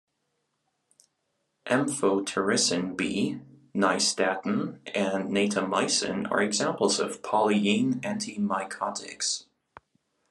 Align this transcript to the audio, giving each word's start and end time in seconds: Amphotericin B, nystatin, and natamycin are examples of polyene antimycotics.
Amphotericin 1.67 2.97
B, 2.97 3.39
nystatin, 3.75 4.79
and 4.95 5.29
natamycin 5.29 6.25
are 6.31 6.41
examples 6.41 6.99
of 6.99 7.21
polyene 7.21 8.01
antimycotics. 8.01 9.43